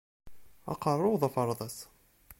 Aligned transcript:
Aqeṛṛu-w 0.71 1.15
d 1.21 1.23
aferḍas! 1.27 1.77